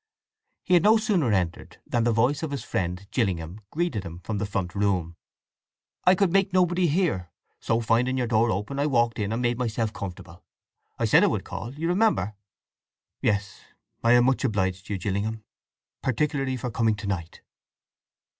[0.63, 4.39] He had no sooner entered than the voice of his friend Gillingham greeted him from
[4.39, 5.15] the front room.
[6.05, 9.59] "I could make nobody hear; so finding your door open I walked in, and made
[9.59, 10.43] myself comfortable.
[10.97, 12.33] I said I would call, you remember."
[13.21, 13.61] "Yes.
[14.03, 15.43] I am much obliged to you, Gillingham,
[16.01, 17.41] particularly for coming to night."